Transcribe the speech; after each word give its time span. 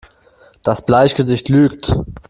Das 0.63 0.83
Bleichgesicht 0.83 1.47
lügt! 1.47 1.95